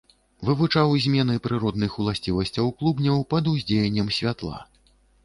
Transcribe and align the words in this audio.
Вывучаў 0.47 0.93
змены 1.03 1.35
прыродных 1.47 1.97
уласцівасцяў 2.03 2.71
клубняў 2.79 3.21
пад 3.35 3.43
уздзеяннем 3.53 4.07
святла. 4.17 4.57